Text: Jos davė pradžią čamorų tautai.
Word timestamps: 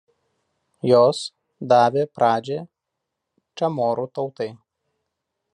Jos 0.91 1.19
davė 1.73 2.07
pradžią 2.19 2.59
čamorų 3.63 4.11
tautai. 4.21 4.53